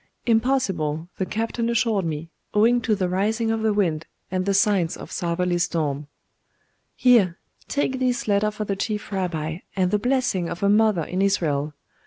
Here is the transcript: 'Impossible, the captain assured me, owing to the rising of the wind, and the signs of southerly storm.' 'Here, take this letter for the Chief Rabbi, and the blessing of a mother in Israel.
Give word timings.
'Impossible, 0.25 1.09
the 1.19 1.27
captain 1.27 1.69
assured 1.69 2.05
me, 2.05 2.31
owing 2.55 2.81
to 2.81 2.95
the 2.95 3.07
rising 3.07 3.51
of 3.51 3.61
the 3.61 3.71
wind, 3.71 4.07
and 4.31 4.47
the 4.47 4.53
signs 4.55 4.97
of 4.97 5.11
southerly 5.11 5.59
storm.' 5.59 6.07
'Here, 6.95 7.37
take 7.67 7.99
this 7.99 8.27
letter 8.27 8.49
for 8.49 8.65
the 8.65 8.75
Chief 8.75 9.11
Rabbi, 9.11 9.59
and 9.75 9.91
the 9.91 9.99
blessing 9.99 10.49
of 10.49 10.63
a 10.63 10.69
mother 10.69 11.03
in 11.03 11.21
Israel. 11.21 11.75